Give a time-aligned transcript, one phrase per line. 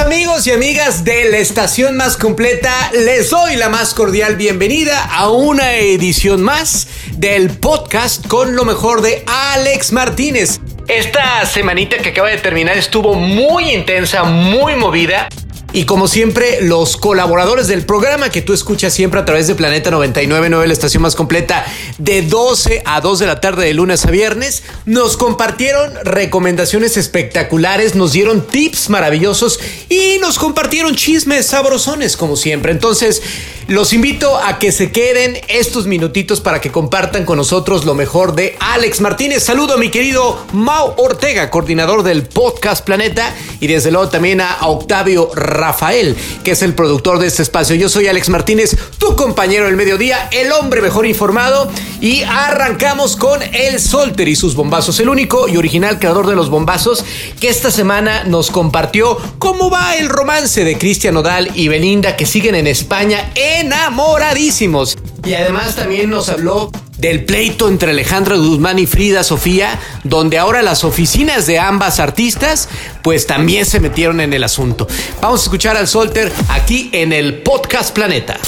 [0.00, 5.28] amigos y amigas de la estación más completa, les doy la más cordial bienvenida a
[5.30, 10.60] una edición más del podcast con lo mejor de Alex Martínez.
[10.88, 15.28] Esta semanita que acaba de terminar estuvo muy intensa, muy movida.
[15.72, 19.90] Y como siempre, los colaboradores del programa que tú escuchas siempre a través de Planeta
[19.92, 21.64] 999, la estación más completa,
[21.98, 27.94] de 12 a 2 de la tarde de lunes a viernes, nos compartieron recomendaciones espectaculares,
[27.94, 32.72] nos dieron tips maravillosos y nos compartieron chismes sabrosones como siempre.
[32.72, 33.22] Entonces,
[33.70, 38.34] los invito a que se queden estos minutitos para que compartan con nosotros lo mejor
[38.34, 39.44] de Alex Martínez.
[39.44, 44.56] Saludo a mi querido Mau Ortega, coordinador del podcast Planeta, y desde luego también a
[44.62, 47.76] Octavio Rafael, que es el productor de este espacio.
[47.76, 53.40] Yo soy Alex Martínez, tu compañero del mediodía, el hombre mejor informado, y arrancamos con
[53.40, 57.04] El Solter y sus bombazos, el único y original creador de los bombazos,
[57.38, 62.26] que esta semana nos compartió cómo va el romance de Cristian Odal y Belinda, que
[62.26, 64.96] siguen en España enamoradísimos.
[65.24, 70.62] Y además también nos habló del pleito entre Alejandra Guzmán y Frida Sofía, donde ahora
[70.62, 72.68] las oficinas de ambas artistas
[73.02, 74.86] pues también se metieron en el asunto.
[75.20, 78.38] Vamos a escuchar al Solter aquí en el Podcast Planeta.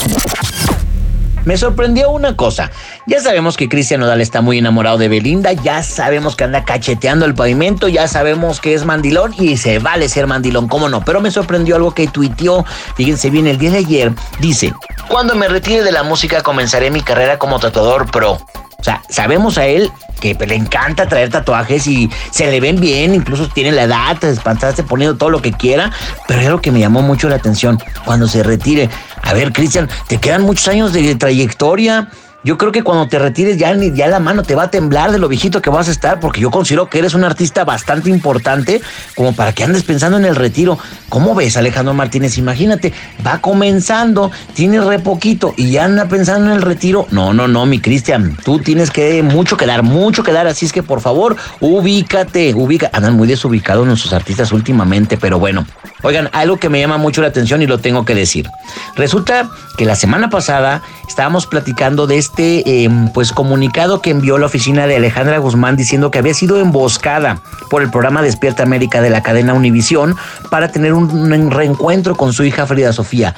[1.45, 2.71] Me sorprendió una cosa.
[3.05, 7.25] Ya sabemos que Cristian Nodal está muy enamorado de Belinda, ya sabemos que anda cacheteando
[7.25, 11.03] el pavimento, ya sabemos que es mandilón y se vale ser mandilón, cómo no.
[11.03, 14.73] Pero me sorprendió algo que tuiteó, fíjense bien, el día de ayer, dice,
[15.07, 18.39] cuando me retire de la música comenzaré mi carrera como tatuador pro.
[18.83, 19.89] O sea, sabemos a él
[20.19, 24.83] que le encanta traer tatuajes y se le ven bien, incluso tiene la edad, espantarse
[24.83, 25.89] poniendo todo lo que quiera,
[26.27, 28.89] pero es algo que me llamó mucho la atención cuando se retire.
[29.21, 32.09] A ver, Cristian, te quedan muchos años de trayectoria,
[32.43, 35.17] yo creo que cuando te retires ya, ya la mano te va a temblar de
[35.17, 38.81] lo viejito que vas a estar, porque yo considero que eres un artista bastante importante
[39.15, 40.77] como para que andes pensando en el retiro.
[41.07, 42.37] ¿Cómo ves, Alejandro Martínez?
[42.37, 42.91] Imagínate,
[43.25, 47.07] va comenzando, tiene re poquito y ya anda pensando en el retiro.
[47.11, 50.65] No, no, no, mi Cristian, tú tienes que mucho que dar, mucho que dar, así
[50.65, 52.89] es que por favor, ubícate, ubica.
[52.91, 55.65] Andan muy desubicados nuestros artistas últimamente, pero bueno.
[56.01, 58.49] Oigan, algo que me llama mucho la atención y lo tengo que decir.
[58.97, 64.47] Resulta que la semana pasada estábamos platicando de este em, pues comunicado que envió la
[64.47, 69.09] oficina de Alejandra Guzmán diciendo que había sido emboscada por el programa Despierta América de
[69.09, 70.15] la cadena Univisión
[70.49, 73.35] para tener un reencuentro con su hija Frida Sofía.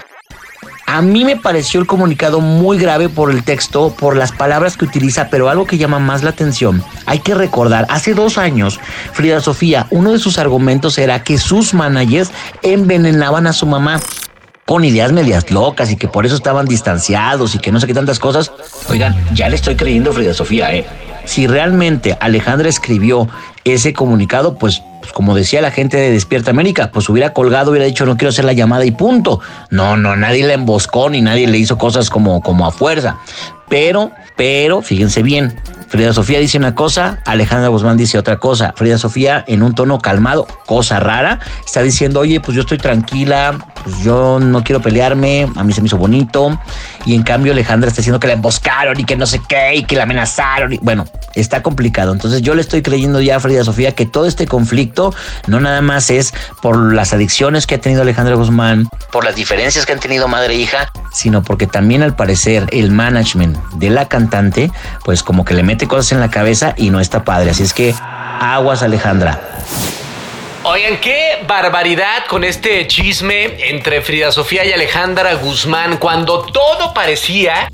[0.87, 4.85] A mí me pareció el comunicado muy grave por el texto, por las palabras que
[4.85, 6.83] utiliza, pero algo que llama más la atención.
[7.07, 8.79] Hay que recordar, hace dos años,
[9.11, 12.31] Frida Sofía, uno de sus argumentos era que sus managers
[12.61, 13.99] envenenaban a su mamá
[14.65, 17.93] con ideas medias locas y que por eso estaban distanciados y que no sé qué
[17.93, 18.51] tantas cosas.
[18.89, 20.85] Oigan, ya le estoy creyendo Frida Sofía, ¿eh?
[21.25, 23.27] Si realmente Alejandra escribió
[23.63, 27.85] ese comunicado, pues, pues, como decía la gente de Despierta América, pues hubiera colgado, hubiera
[27.85, 29.39] dicho no quiero hacer la llamada y punto.
[29.69, 33.17] No, no, nadie la emboscó ni nadie le hizo cosas como, como a fuerza.
[33.69, 38.73] Pero, pero, fíjense bien, Frida Sofía dice una cosa, Alejandra Guzmán dice otra cosa.
[38.75, 43.57] Frida Sofía, en un tono calmado, cosa rara, está diciendo, oye, pues yo estoy tranquila,
[43.83, 46.59] pues yo no quiero pelearme, a mí se me hizo bonito.
[47.05, 49.83] Y en cambio Alejandra está diciendo que la emboscaron y que no sé qué, y
[49.83, 50.73] que la amenazaron.
[50.73, 51.05] Y, bueno,
[51.35, 52.13] está complicado.
[52.13, 55.13] Entonces yo le estoy creyendo ya a Frida Sofía que todo este conflicto
[55.47, 59.85] no nada más es por las adicciones que ha tenido Alejandra Guzmán, por las diferencias
[59.85, 64.07] que han tenido madre e hija, sino porque también al parecer el management de la
[64.07, 64.71] cantante,
[65.03, 67.51] pues como que le mete cosas en la cabeza y no está padre.
[67.51, 67.93] Así es que
[68.39, 69.39] aguas Alejandra.
[70.67, 77.69] Oigan, qué barbaridad con este chisme entre Frida Sofía y Alejandra Guzmán cuando todo parecía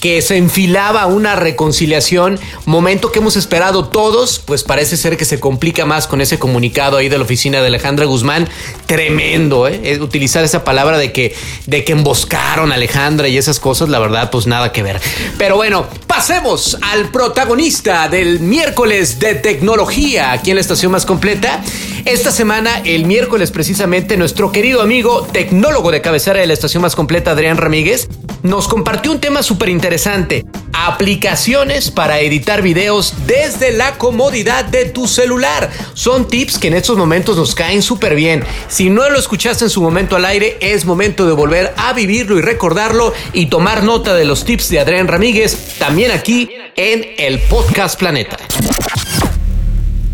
[0.00, 5.40] que se enfilaba una reconciliación, momento que hemos esperado todos, pues parece ser que se
[5.40, 8.48] complica más con ese comunicado ahí de la oficina de Alejandra Guzmán,
[8.86, 9.98] tremendo, ¿eh?
[10.00, 11.34] Utilizar esa palabra de que,
[11.66, 15.00] de que emboscaron a Alejandra y esas cosas, la verdad, pues nada que ver.
[15.38, 21.64] Pero bueno, pasemos al protagonista del miércoles de tecnología aquí en la estación más completa.
[22.06, 26.94] Esta semana, el miércoles precisamente, nuestro querido amigo tecnólogo de cabecera de la estación más
[26.94, 28.06] completa, Adrián Ramírez,
[28.44, 30.44] nos compartió un tema súper interesante.
[30.72, 35.68] Aplicaciones para editar videos desde la comodidad de tu celular.
[35.94, 38.44] Son tips que en estos momentos nos caen súper bien.
[38.68, 42.38] Si no lo escuchaste en su momento al aire, es momento de volver a vivirlo
[42.38, 47.40] y recordarlo y tomar nota de los tips de Adrián Ramírez, también aquí en el
[47.40, 48.36] Podcast Planeta.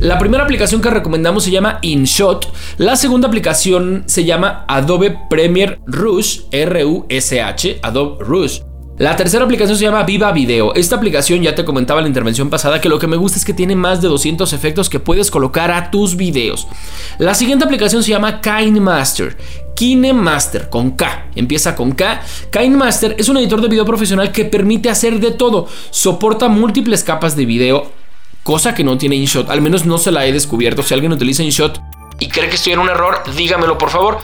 [0.02, 2.52] La primera aplicación que recomendamos se llama InShot.
[2.78, 8.62] La segunda aplicación se llama Adobe Premiere Rush, R-U-S-H, Adobe Rush.
[8.98, 10.74] La tercera aplicación se llama Viva Video.
[10.74, 13.44] Esta aplicación ya te comentaba en la intervención pasada que lo que me gusta es
[13.44, 16.66] que tiene más de 200 efectos que puedes colocar a tus videos.
[17.18, 19.36] La siguiente aplicación se llama KineMaster.
[19.76, 22.22] KineMaster con K, empieza con K.
[22.50, 25.68] KineMaster es un editor de video profesional que permite hacer de todo.
[25.90, 28.01] Soporta múltiples capas de video,
[28.42, 30.82] cosa que no tiene InShot, al menos no se la he descubierto.
[30.82, 31.80] Si alguien utiliza InShot
[32.18, 34.18] y cree que estoy en un error, dígamelo por favor.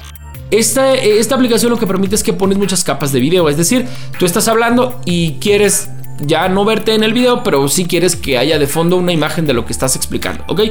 [0.51, 3.87] Esta, esta aplicación lo que permite es que pones muchas capas de video, es decir,
[4.19, 8.39] tú estás hablando y quieres ya no verte en el video, pero si quieres que
[8.39, 10.63] haya de fondo una imagen de lo que estás explicando, ¿ok?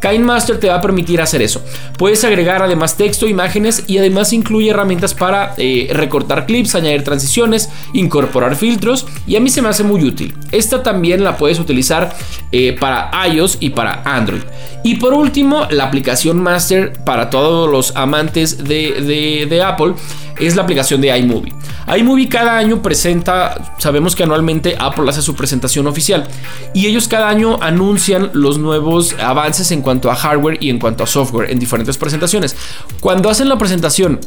[0.00, 1.62] KineMaster te va a permitir hacer eso.
[1.98, 7.70] Puedes agregar además texto, imágenes y además incluye herramientas para eh, recortar clips, añadir transiciones,
[7.92, 10.34] incorporar filtros y a mí se me hace muy útil.
[10.52, 12.14] Esta también la puedes utilizar
[12.52, 14.42] eh, para iOS y para Android.
[14.84, 19.94] Y por último, la aplicación Master para todos los amantes de, de Apple
[20.38, 21.52] es la aplicación de iMovie.
[21.96, 26.28] iMovie cada año presenta, sabemos que anualmente Apple hace su presentación oficial
[26.74, 31.04] y ellos cada año anuncian los nuevos avances en cuanto a hardware y en cuanto
[31.04, 32.56] a software en diferentes presentaciones.
[33.00, 34.20] Cuando hacen la presentación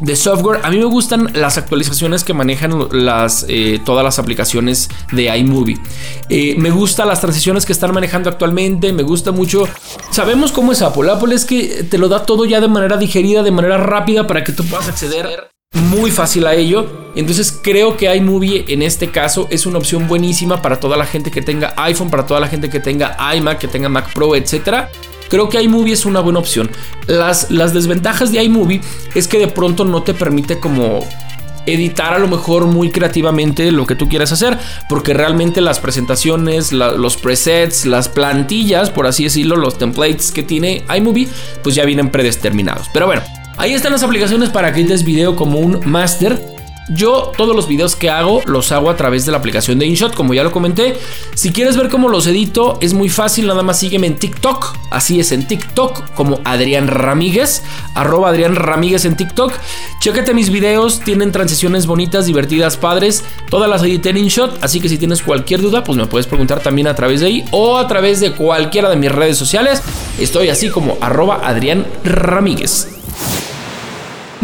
[0.00, 4.88] de software, a mí me gustan las actualizaciones que manejan las, eh, todas las aplicaciones
[5.12, 5.78] de iMovie.
[6.28, 9.68] Eh, me gustan las transiciones que están manejando actualmente, me gusta mucho.
[10.10, 11.10] Sabemos cómo es Apple.
[11.10, 14.44] Apple es que te lo da todo ya de manera digerida, de manera rápida para
[14.44, 16.86] que tú puedas acceder muy fácil a ello.
[17.14, 21.30] Entonces creo que iMovie en este caso es una opción buenísima para toda la gente
[21.30, 24.90] que tenga iPhone, para toda la gente que tenga iMac, que tenga Mac Pro, etcétera.
[25.28, 26.70] Creo que iMovie es una buena opción.
[27.06, 28.80] Las, las desventajas de iMovie
[29.14, 31.00] es que de pronto no te permite como
[31.66, 36.72] editar a lo mejor muy creativamente lo que tú quieras hacer, porque realmente las presentaciones,
[36.72, 41.28] los presets, las plantillas, por así decirlo, los templates que tiene iMovie,
[41.62, 42.88] pues ya vienen predeterminados.
[42.92, 43.22] Pero bueno,
[43.56, 46.40] ahí están las aplicaciones para que edites video como un master.
[46.90, 50.14] Yo todos los videos que hago los hago a través de la aplicación de InShot,
[50.14, 50.96] como ya lo comenté.
[51.34, 54.76] Si quieres ver cómo los edito, es muy fácil, nada más sígueme en TikTok.
[54.90, 57.62] Así es, en TikTok como Adrián Ramírez,
[57.94, 59.52] arroba Adrián Ramírez en TikTok.
[60.00, 63.24] Chécate mis videos, tienen transiciones bonitas, divertidas, padres.
[63.48, 66.60] Todas las edité en InShot, así que si tienes cualquier duda, pues me puedes preguntar
[66.60, 69.82] también a través de ahí o a través de cualquiera de mis redes sociales.
[70.18, 72.93] Estoy así como arroba Adrián Ramírez.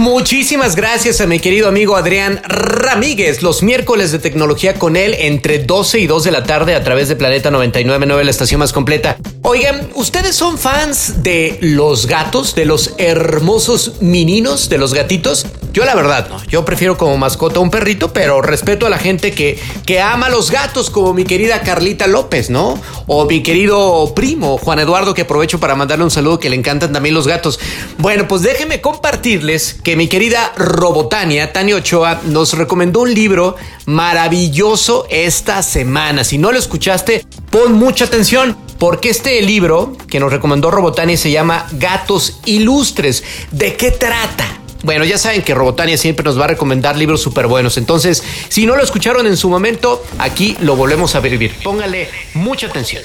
[0.00, 3.43] Muchísimas gracias a mi querido amigo Adrián Ramírez.
[3.43, 7.11] Los miércoles de tecnología con él entre 12 y 2 de la tarde a través
[7.11, 9.19] de Planeta 999, la estación más completa.
[9.43, 15.44] Oigan, ¿ustedes son fans de los gatos, de los hermosos meninos, de los gatitos?
[15.73, 19.33] Yo la verdad no, yo prefiero como mascota un perrito, pero respeto a la gente
[19.33, 22.81] que, que ama los gatos, como mi querida Carlita López, ¿no?
[23.07, 26.93] O mi querido primo Juan Eduardo, que aprovecho para mandarle un saludo, que le encantan
[26.93, 27.61] también los gatos.
[27.99, 33.57] Bueno, pues déjenme compartirles que mi querida Robotania, Tania Ochoa, nos recomendó un libro
[33.87, 36.25] maravilloso esta semana.
[36.25, 38.57] Si no lo escuchaste, pon mucha atención.
[38.79, 43.23] Porque este libro que nos recomendó Robotania se llama Gatos Ilustres.
[43.51, 44.60] ¿De qué trata?
[44.82, 47.77] Bueno, ya saben que Robotania siempre nos va a recomendar libros súper buenos.
[47.77, 51.55] Entonces, si no lo escucharon en su momento, aquí lo volvemos a vivir.
[51.62, 53.03] Póngale mucha atención.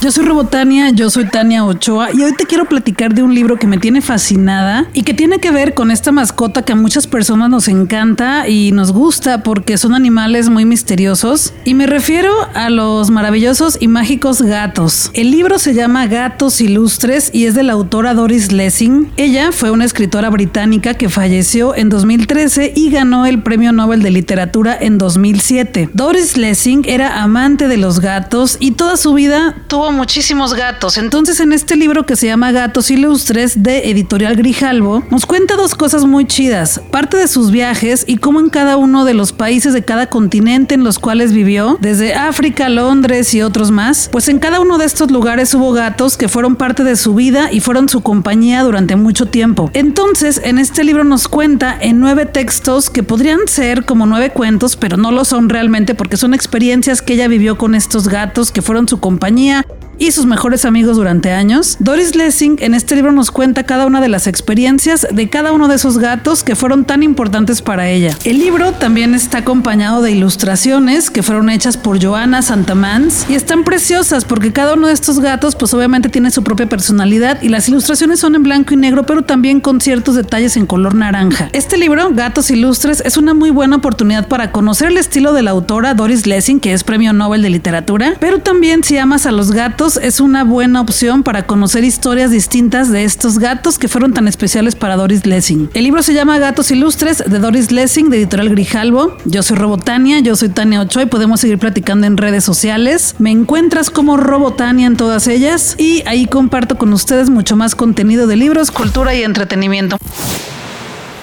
[0.00, 3.56] Yo soy Robotania, yo soy Tania Ochoa y hoy te quiero platicar de un libro
[3.56, 7.08] que me tiene fascinada y que tiene que ver con esta mascota que a muchas
[7.08, 11.52] personas nos encanta y nos gusta porque son animales muy misteriosos.
[11.64, 15.10] Y me refiero a los maravillosos y mágicos gatos.
[15.14, 19.10] El libro se llama Gatos Ilustres y es de la autora Doris Lessing.
[19.16, 24.12] Ella fue una escritora británica que falleció en 2013 y ganó el Premio Nobel de
[24.12, 25.90] Literatura en 2007.
[25.92, 29.56] Doris Lessing era amante de los gatos y toda su vida
[29.90, 30.98] muchísimos gatos.
[30.98, 35.74] Entonces, en este libro que se llama Gatos Ilustres de Editorial Grijalvo, nos cuenta dos
[35.74, 36.80] cosas muy chidas.
[36.90, 40.74] Parte de sus viajes y cómo en cada uno de los países de cada continente
[40.74, 44.84] en los cuales vivió, desde África, Londres y otros más, pues en cada uno de
[44.84, 48.96] estos lugares hubo gatos que fueron parte de su vida y fueron su compañía durante
[48.96, 49.70] mucho tiempo.
[49.74, 54.76] Entonces, en este libro nos cuenta en nueve textos que podrían ser como nueve cuentos,
[54.76, 58.62] pero no lo son realmente porque son experiencias que ella vivió con estos gatos que
[58.62, 59.66] fueron su compañía
[59.98, 64.00] y sus mejores amigos durante años, Doris Lessing en este libro nos cuenta cada una
[64.00, 68.16] de las experiencias de cada uno de esos gatos que fueron tan importantes para ella.
[68.24, 73.64] El libro también está acompañado de ilustraciones que fueron hechas por Joana Santamans y están
[73.64, 77.68] preciosas porque cada uno de estos gatos pues obviamente tiene su propia personalidad y las
[77.68, 81.50] ilustraciones son en blanco y negro pero también con ciertos detalles en color naranja.
[81.52, 85.50] Este libro, Gatos Ilustres, es una muy buena oportunidad para conocer el estilo de la
[85.50, 89.52] autora Doris Lessing, que es premio Nobel de Literatura, pero también si amas a los
[89.52, 94.28] gatos, es una buena opción para conocer historias distintas de estos gatos que fueron tan
[94.28, 95.70] especiales para Doris Lessing.
[95.72, 99.16] El libro se llama Gatos Ilustres de Doris Lessing de Editorial Grijalvo.
[99.24, 103.14] Yo soy Robotania, yo soy Tania Ochoa y podemos seguir platicando en redes sociales.
[103.18, 108.26] Me encuentras como Robotania en todas ellas y ahí comparto con ustedes mucho más contenido
[108.26, 109.96] de libros, cultura y entretenimiento.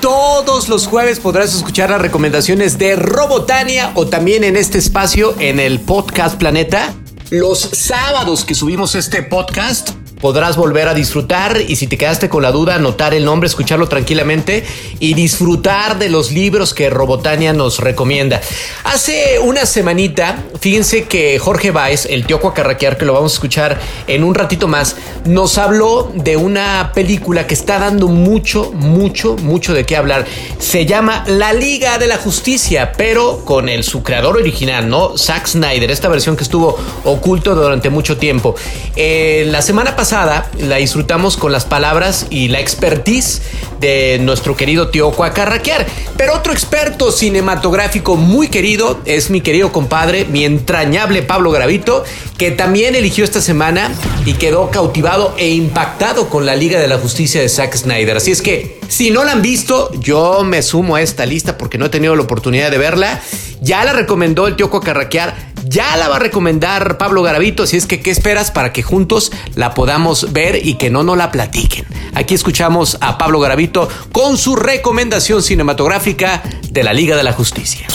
[0.02, 5.60] Todos los jueves podrás escuchar las recomendaciones de Robotania o también en este espacio en
[5.60, 6.94] el podcast Planeta.
[7.32, 12.42] Los sábados que subimos este podcast podrás volver a disfrutar y si te quedaste con
[12.44, 14.64] la duda, anotar el nombre, escucharlo tranquilamente
[15.00, 18.42] y disfrutar de los libros que Robotania nos recomienda.
[18.84, 23.80] Hace una semanita, fíjense que Jorge Baez, el tío Cuacarraquear, que lo vamos a escuchar
[24.08, 24.96] en un ratito más,
[25.26, 30.26] nos habló de una película que está dando mucho, mucho, mucho de qué hablar.
[30.60, 35.18] Se llama La Liga de la Justicia, pero con el su creador original, ¿no?
[35.18, 38.56] Zack Snyder, esta versión que estuvo oculto durante mucho tiempo.
[38.96, 43.42] Eh, la semana pasada la disfrutamos con las palabras y la expertise
[43.80, 45.88] de nuestro querido tío Cuacarraquear.
[46.16, 52.04] Pero otro experto cinematográfico muy querido es mi querido compadre, mi entrañable Pablo Gravito,
[52.38, 53.92] que también eligió esta semana
[54.26, 58.18] y quedó cautivado e impactado con la Liga de la Justicia de Zack Snyder.
[58.18, 61.80] Así es que, si no la han visto, yo me sumo a esta lista porque
[61.80, 63.22] no he tenido la oportunidad de verla.
[63.62, 67.86] Ya la recomendó el tío Cuacarraquear ya la va a recomendar Pablo Garavito, así es
[67.86, 71.84] que ¿qué esperas para que juntos la podamos ver y que no nos la platiquen?
[72.14, 76.42] Aquí escuchamos a Pablo Garavito con su recomendación cinematográfica
[76.72, 77.88] de la Liga de la Justicia.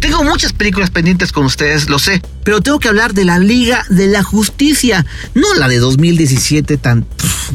[0.00, 3.84] Tengo muchas películas pendientes con ustedes, lo sé, pero tengo que hablar de la Liga
[3.90, 7.04] de la Justicia, no la de 2017 tan,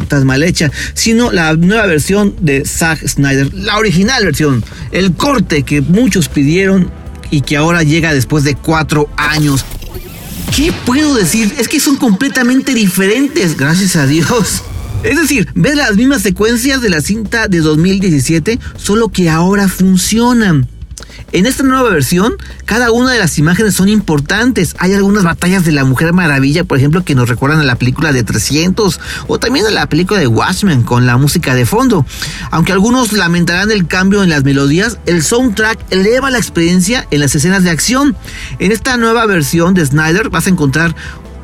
[0.10, 5.64] tan mal hecha, sino la nueva versión de Zack Snyder, la original versión, el corte
[5.64, 6.92] que muchos pidieron
[7.34, 9.66] y que ahora llega después de cuatro años.
[10.56, 11.52] ¿Qué puedo decir?
[11.58, 14.62] Es que son completamente diferentes, gracias a Dios.
[15.02, 20.68] Es decir, ver las mismas secuencias de la cinta de 2017, solo que ahora funcionan.
[21.34, 22.36] En esta nueva versión,
[22.66, 24.75] cada una de las imágenes son importantes.
[24.78, 28.13] Hay algunas batallas de la Mujer Maravilla, por ejemplo, que nos recuerdan a la película
[28.13, 32.06] de 300 o también a la película de Watchmen con la música de fondo.
[32.52, 37.34] Aunque algunos lamentarán el cambio en las melodías, el soundtrack eleva la experiencia en las
[37.34, 38.16] escenas de acción.
[38.60, 40.96] En esta nueva versión de Snyder vas a encontrar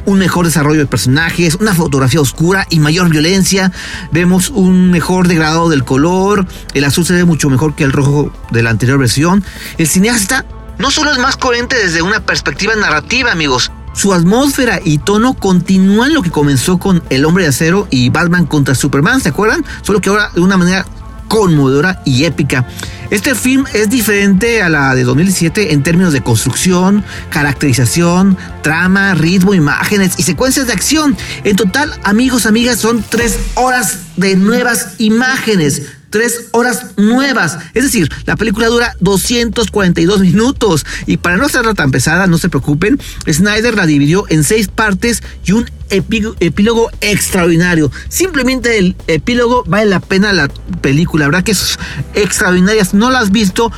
[0.09, 3.71] un mejor desarrollo de personajes, una fotografía oscura y mayor violencia.
[4.11, 6.47] Vemos un mejor degradado del color.
[6.73, 9.43] El azul se ve mucho mejor que el rojo de la anterior versión.
[9.77, 10.45] El cineasta
[10.79, 13.71] no solo es más coherente desde una perspectiva narrativa, amigos.
[13.93, 18.45] Su atmósfera y tono continúan lo que comenzó con El Hombre de Acero y Batman
[18.45, 19.63] contra Superman, ¿se acuerdan?
[19.83, 20.85] Solo que ahora de una manera
[21.27, 22.67] conmovedora y épica.
[23.11, 29.55] Este film es diferente a la de 2017 en términos de construcción, caracterización, trama, ritmo,
[29.55, 31.17] imágenes y secuencias de acción.
[31.43, 37.57] En total, amigos, amigas, son tres horas de nuevas imágenes tres horas nuevas.
[37.73, 40.85] Es decir, la película dura 242 minutos.
[41.05, 45.23] Y para no hacerla tan pesada, no se preocupen, Snyder la dividió en seis partes
[45.45, 47.91] y un epílogo extraordinario.
[48.09, 50.47] Simplemente el epílogo vale la pena la
[50.81, 51.23] película.
[51.23, 51.79] La verdad que es
[52.13, 52.85] extraordinaria.
[52.85, 53.71] Si no la has visto,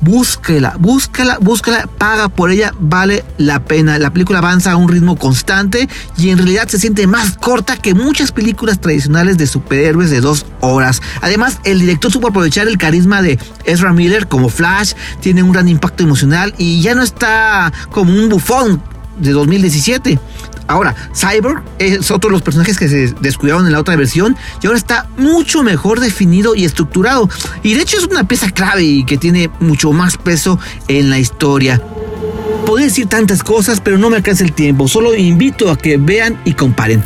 [0.00, 3.98] búsquela, búsquela, búsquela, paga por ella, vale la pena.
[3.98, 7.94] La película avanza a un ritmo constante y en realidad se siente más corta que
[7.94, 11.00] muchas películas tradicionales de superhéroes de dos horas.
[11.20, 15.68] Además, el director supo aprovechar el carisma de Ezra Miller como Flash, tiene un gran
[15.68, 18.82] impacto emocional y ya no está como un bufón
[19.18, 20.18] de 2017.
[20.68, 24.66] Ahora, Cyborg es otro de los personajes que se descuidaron en la otra versión y
[24.66, 27.28] ahora está mucho mejor definido y estructurado.
[27.62, 30.58] Y de hecho es una pieza clave y que tiene mucho más peso
[30.88, 31.80] en la historia.
[32.64, 34.88] Podría decir tantas cosas, pero no me alcanza el tiempo.
[34.88, 37.02] Solo invito a que vean y comparen.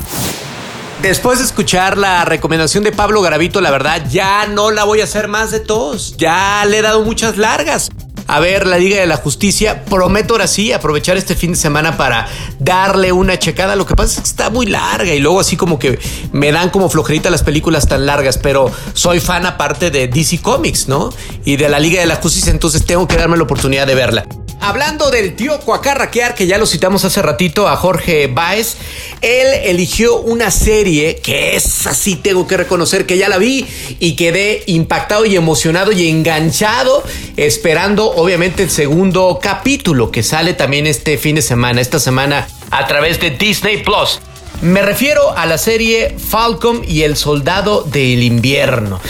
[1.02, 5.05] Después de escuchar la recomendación de Pablo Garavito, la verdad ya no la voy a
[5.05, 6.17] hacer más de todos.
[6.19, 7.90] Ya le he dado muchas largas
[8.27, 9.85] a ver la Liga de la Justicia.
[9.85, 13.77] Prometo ahora sí aprovechar este fin de semana para darle una checada.
[13.77, 15.99] Lo que pasa es que está muy larga y luego así como que
[16.33, 20.89] me dan como flojerita las películas tan largas, pero soy fan aparte de DC Comics,
[20.89, 21.11] ¿no?
[21.45, 24.27] Y de la Liga de la Justicia, entonces tengo que darme la oportunidad de verla.
[24.62, 28.76] Hablando del tío Cuacarraquear, que ya lo citamos hace ratito a Jorge Baez,
[29.23, 33.67] él eligió una serie que es así, tengo que reconocer que ya la vi
[33.99, 37.02] y quedé impactado y emocionado y enganchado,
[37.38, 42.87] esperando obviamente el segundo capítulo que sale también este fin de semana, esta semana a
[42.87, 44.21] través de Disney Plus.
[44.61, 49.00] Me refiero a la serie Falcon y el Soldado del Invierno.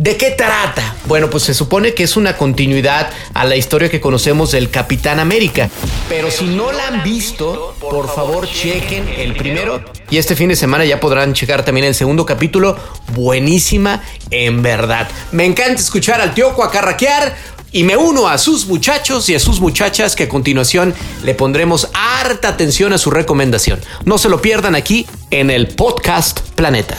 [0.00, 0.96] ¿De qué trata?
[1.04, 5.20] Bueno, pues se supone que es una continuidad a la historia que conocemos del Capitán
[5.20, 5.68] América.
[6.08, 9.84] Pero si no la han visto, por favor chequen el primero.
[10.08, 12.78] Y este fin de semana ya podrán checar también el segundo capítulo.
[13.12, 15.06] Buenísima, en verdad.
[15.32, 17.36] Me encanta escuchar al tío cuacarraquear.
[17.70, 21.90] Y me uno a sus muchachos y a sus muchachas que a continuación le pondremos
[21.92, 23.78] harta atención a su recomendación.
[24.06, 26.96] No se lo pierdan aquí en el podcast Planeta.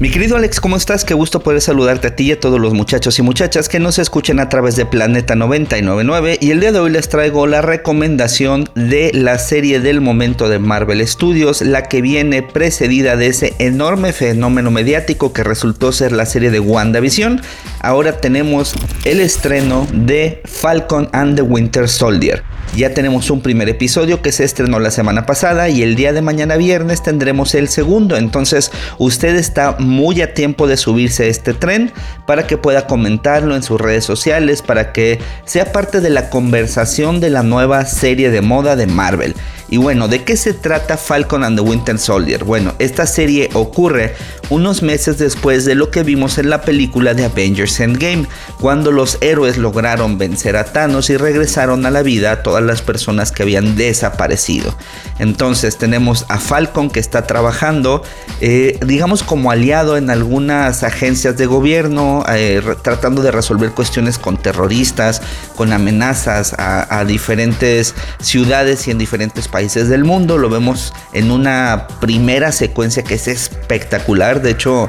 [0.00, 1.04] Mi querido Alex, ¿cómo estás?
[1.04, 3.98] Qué gusto poder saludarte a ti y a todos los muchachos y muchachas que nos
[3.98, 8.70] escuchen a través de Planeta 999 y el día de hoy les traigo la recomendación
[8.76, 14.12] de la serie del momento de Marvel Studios, la que viene precedida de ese enorme
[14.12, 17.42] fenómeno mediático que resultó ser la serie de WandaVision.
[17.80, 18.74] Ahora tenemos
[19.04, 22.44] el estreno de Falcon and the Winter Soldier.
[22.76, 26.22] Ya tenemos un primer episodio que se estrenó la semana pasada y el día de
[26.22, 28.16] mañana viernes tendremos el segundo.
[28.16, 31.92] Entonces usted está muy a tiempo de subirse a este tren
[32.26, 37.20] para que pueda comentarlo en sus redes sociales, para que sea parte de la conversación
[37.20, 39.34] de la nueva serie de moda de Marvel.
[39.70, 42.44] Y bueno, ¿de qué se trata Falcon and the Winter Soldier?
[42.44, 44.14] Bueno, esta serie ocurre
[44.50, 48.26] unos meses después de lo que vimos en la película de Avengers Endgame,
[48.60, 52.82] cuando los héroes lograron vencer a Thanos y regresaron a la vida a todas las
[52.82, 54.74] personas que habían desaparecido.
[55.18, 58.02] Entonces tenemos a Falcon que está trabajando,
[58.40, 64.36] eh, digamos como aliado en algunas agencias de gobierno, eh, tratando de resolver cuestiones con
[64.36, 65.22] terroristas,
[65.56, 70.36] con amenazas a, diferentes ciudades y en diferentes países del mundo.
[70.38, 74.37] Lo vemos en una primera secuencia que es espectacular.
[74.38, 74.88] De hecho,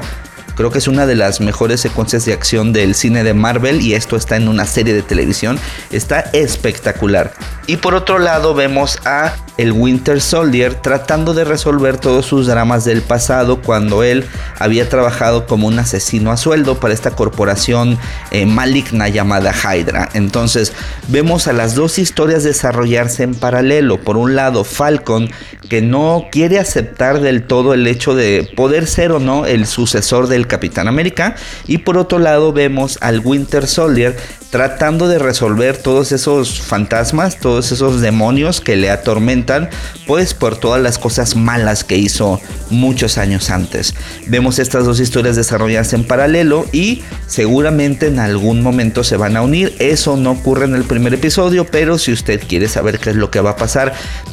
[0.60, 3.94] Creo que es una de las mejores secuencias de acción del cine de Marvel y
[3.94, 5.58] esto está en una serie de televisión.
[5.90, 7.32] Está espectacular.
[7.70, 12.84] Y por otro lado vemos a el Winter Soldier tratando de resolver todos sus dramas
[12.84, 14.24] del pasado cuando él
[14.58, 17.96] había trabajado como un asesino a sueldo para esta corporación
[18.32, 20.08] eh, maligna llamada Hydra.
[20.14, 20.72] Entonces
[21.06, 24.00] vemos a las dos historias desarrollarse en paralelo.
[24.00, 25.30] Por un lado Falcon
[25.68, 30.26] que no quiere aceptar del todo el hecho de poder ser o no el sucesor
[30.26, 31.36] del Capitán América.
[31.68, 34.16] Y por otro lado vemos al Winter Soldier
[34.50, 39.68] tratando de resolver todos esos fantasmas, esos demonios que le atormentan,
[40.06, 42.40] pues por todas las cosas malas que hizo
[42.70, 43.94] muchos años antes.
[44.26, 49.42] Vemos estas dos historias desarrollarse en paralelo y seguramente en algún momento se van a
[49.42, 49.74] unir.
[49.78, 53.30] Eso no ocurre en el primer episodio, pero si usted quiere saber qué es lo
[53.30, 53.92] que va a pasar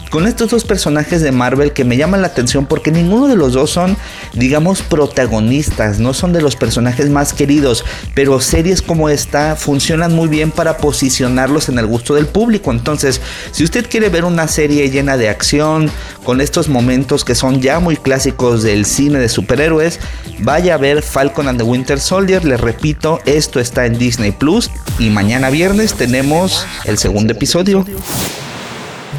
[0.09, 3.53] con estos dos personajes de Marvel que me llaman la atención porque ninguno de los
[3.53, 3.97] dos son,
[4.33, 10.27] digamos, protagonistas, no son de los personajes más queridos, pero series como esta funcionan muy
[10.27, 12.71] bien para posicionarlos en el gusto del público.
[12.71, 15.89] Entonces, si usted quiere ver una serie llena de acción,
[16.23, 19.99] con estos momentos que son ya muy clásicos del cine de superhéroes,
[20.39, 22.43] vaya a ver Falcon and the Winter Soldier.
[22.43, 27.85] Les repito, esto está en Disney Plus y mañana viernes tenemos el segundo episodio.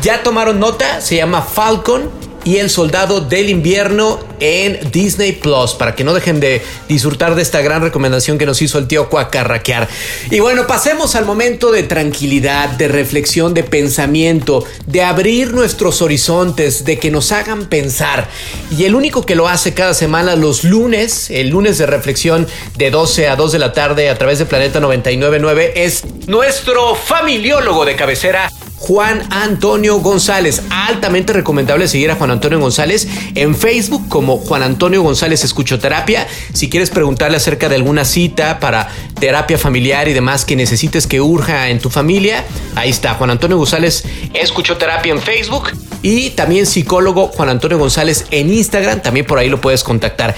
[0.03, 1.01] ¿Ya tomaron nota?
[1.01, 2.09] Se llama Falcon
[2.45, 7.43] y el Soldado del Invierno en Disney Plus, para que no dejen de disfrutar de
[7.43, 9.89] esta gran recomendación que nos hizo el tío Cuacarraquear.
[10.31, 16.85] Y bueno, pasemos al momento de tranquilidad, de reflexión, de pensamiento, de abrir nuestros horizontes,
[16.85, 18.29] de que nos hagan pensar.
[18.71, 22.93] Y el único que lo hace cada semana los lunes, el lunes de reflexión de
[22.93, 27.97] 12 a 2 de la tarde a través de Planeta 999 es nuestro familiólogo de
[27.97, 30.63] cabecera, Juan Antonio González.
[30.71, 36.27] Altamente recomendable seguir a Juan Antonio González en Facebook como Juan Antonio González Escuchoterapia.
[36.53, 38.89] Si quieres preguntarle acerca de alguna cita para
[39.19, 43.59] terapia familiar y demás que necesites que urja en tu familia, ahí está Juan Antonio
[43.59, 49.49] González Escuchoterapia en Facebook y también psicólogo Juan Antonio González en Instagram, también por ahí
[49.49, 50.35] lo puedes contactar.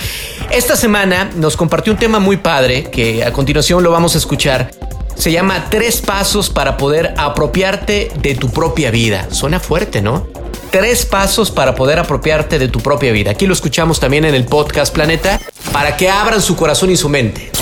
[0.51, 4.80] Esta semana nos compartió un tema muy padre que a continuación lo vamos a escuchar
[5.21, 9.29] se llama Tres Pasos para poder apropiarte de tu propia vida.
[9.31, 10.27] Suena fuerte, ¿no?
[10.71, 13.33] Tres pasos para poder apropiarte de tu propia vida.
[13.33, 15.39] Aquí lo escuchamos también en el podcast Planeta
[15.73, 17.53] para que abran su corazón y su mente.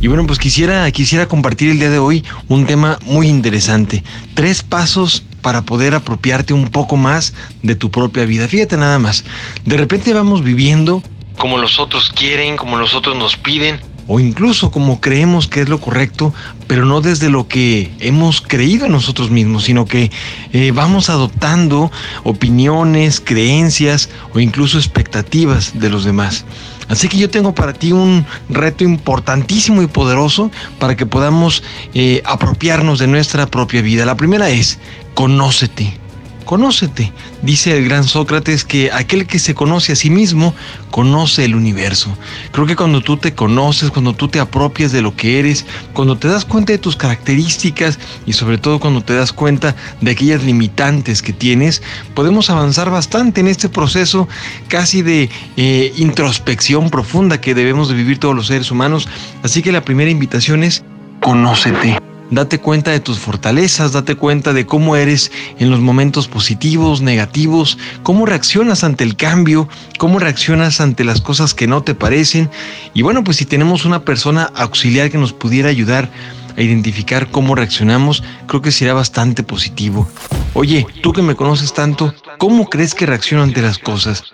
[0.00, 4.02] Y bueno, pues quisiera, quisiera compartir el día de hoy un tema muy interesante.
[4.34, 8.48] Tres pasos para poder apropiarte un poco más de tu propia vida.
[8.48, 9.24] Fíjate nada más.
[9.64, 11.04] De repente vamos viviendo
[11.38, 15.68] como los otros quieren, como los otros nos piden o incluso como creemos que es
[15.68, 16.32] lo correcto,
[16.66, 20.10] pero no desde lo que hemos creído nosotros mismos, sino que
[20.52, 21.90] eh, vamos adoptando
[22.22, 26.44] opiniones, creencias o incluso expectativas de los demás.
[26.88, 31.62] Así que yo tengo para ti un reto importantísimo y poderoso para que podamos
[31.94, 34.04] eh, apropiarnos de nuestra propia vida.
[34.04, 34.78] La primera es,
[35.14, 36.03] conócete.
[36.44, 37.12] Conócete.
[37.42, 40.54] Dice el gran Sócrates que aquel que se conoce a sí mismo
[40.90, 42.16] conoce el universo.
[42.52, 46.16] Creo que cuando tú te conoces, cuando tú te apropias de lo que eres, cuando
[46.16, 50.44] te das cuenta de tus características y sobre todo cuando te das cuenta de aquellas
[50.44, 51.82] limitantes que tienes,
[52.14, 54.28] podemos avanzar bastante en este proceso
[54.68, 59.08] casi de eh, introspección profunda que debemos de vivir todos los seres humanos.
[59.42, 60.84] Así que la primera invitación es
[61.20, 62.13] conócete.
[62.30, 67.78] Date cuenta de tus fortalezas, date cuenta de cómo eres en los momentos positivos, negativos,
[68.02, 72.50] cómo reaccionas ante el cambio, cómo reaccionas ante las cosas que no te parecen.
[72.94, 76.10] Y bueno, pues si tenemos una persona auxiliar que nos pudiera ayudar
[76.56, 80.08] a identificar cómo reaccionamos, creo que sería bastante positivo.
[80.54, 84.24] Oye, tú que me conoces tanto, ¿cómo crees que reacciono ante las cosas?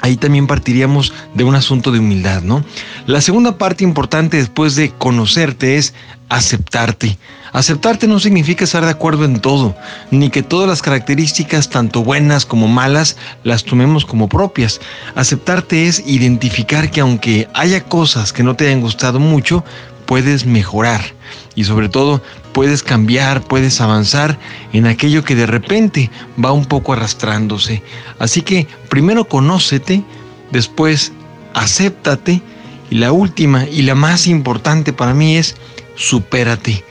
[0.00, 2.64] Ahí también partiríamos de un asunto de humildad, ¿no?
[3.06, 5.94] La segunda parte importante después de conocerte es
[6.28, 7.18] aceptarte.
[7.52, 9.74] Aceptarte no significa estar de acuerdo en todo,
[10.10, 14.80] ni que todas las características, tanto buenas como malas, las tomemos como propias.
[15.14, 19.64] Aceptarte es identificar que aunque haya cosas que no te hayan gustado mucho,
[20.04, 21.00] puedes mejorar
[21.54, 22.22] y sobre todo
[22.56, 24.38] puedes cambiar, puedes avanzar
[24.72, 26.10] en aquello que de repente
[26.42, 27.82] va un poco arrastrándose.
[28.18, 30.02] Así que primero conócete,
[30.52, 31.12] después
[31.52, 32.40] acéptate
[32.88, 35.54] y la última y la más importante para mí es
[35.96, 36.82] supérate.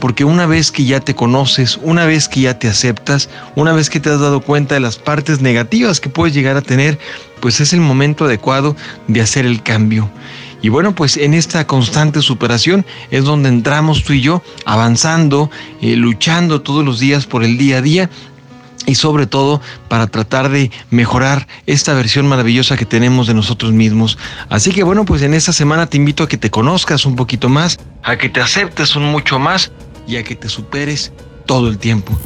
[0.00, 3.90] Porque una vez que ya te conoces, una vez que ya te aceptas, una vez
[3.90, 6.98] que te has dado cuenta de las partes negativas que puedes llegar a tener,
[7.38, 8.74] pues es el momento adecuado
[9.06, 10.10] de hacer el cambio.
[10.62, 15.96] Y bueno, pues en esta constante superación es donde entramos tú y yo avanzando, eh,
[15.96, 18.10] luchando todos los días por el día a día
[18.86, 24.18] y sobre todo para tratar de mejorar esta versión maravillosa que tenemos de nosotros mismos.
[24.48, 27.48] Así que bueno, pues en esta semana te invito a que te conozcas un poquito
[27.48, 29.72] más, a que te aceptes un mucho más
[30.06, 31.12] y a que te superes
[31.46, 32.16] todo el tiempo.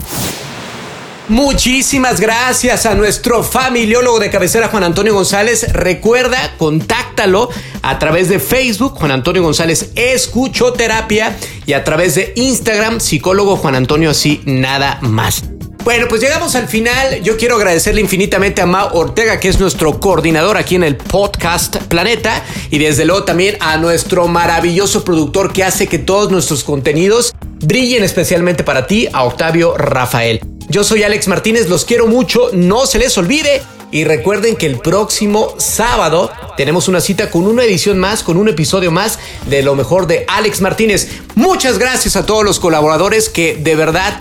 [1.28, 5.72] Muchísimas gracias a nuestro familiólogo de cabecera Juan Antonio González.
[5.72, 7.50] Recuerda, contáctalo
[7.82, 11.36] a través de Facebook Juan Antonio González Escuchoterapia
[11.66, 15.42] y a través de Instagram psicólogo Juan Antonio así nada más.
[15.82, 17.20] Bueno, pues llegamos al final.
[17.22, 21.76] Yo quiero agradecerle infinitamente a Mao Ortega, que es nuestro coordinador aquí en el podcast
[21.88, 27.34] Planeta, y desde luego también a nuestro maravilloso productor que hace que todos nuestros contenidos
[27.60, 30.55] brillen especialmente para ti, a Octavio Rafael.
[30.68, 33.62] Yo soy Alex Martínez, los quiero mucho, no se les olvide.
[33.92, 38.48] Y recuerden que el próximo sábado tenemos una cita con una edición más, con un
[38.48, 41.08] episodio más de lo mejor de Alex Martínez.
[41.36, 44.20] Muchas gracias a todos los colaboradores que de verdad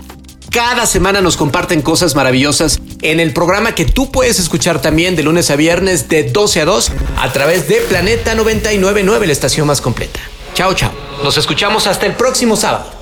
[0.50, 5.24] cada semana nos comparten cosas maravillosas en el programa que tú puedes escuchar también de
[5.24, 9.80] lunes a viernes de 12 a 2 a través de Planeta 999, la estación más
[9.80, 10.20] completa.
[10.54, 10.92] Chao, chao.
[11.22, 12.95] Nos escuchamos hasta el próximo sábado.